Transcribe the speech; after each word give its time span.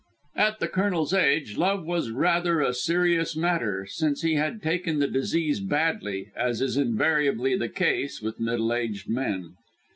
At 0.35 0.59
the 0.59 0.67
Colonel's 0.67 1.13
age 1.13 1.57
love 1.57 1.85
was 1.85 2.09
rather 2.09 2.59
a 2.59 2.73
serious 2.73 3.35
matter, 3.35 3.85
since 3.85 4.23
he 4.23 4.33
had 4.33 4.59
taken 4.63 4.97
the 4.97 5.05
disease 5.07 5.59
badly, 5.59 6.31
as 6.35 6.59
is 6.59 6.75
invariably 6.75 7.55
the 7.55 7.69
case 7.69 8.19
with 8.19 8.39
middle 8.39 8.73
aged 8.73 9.07
men. 9.07 9.57